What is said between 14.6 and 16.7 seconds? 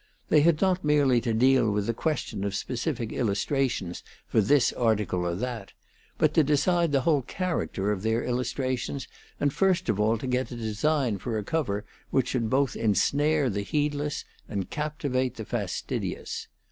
captivate the fastidious.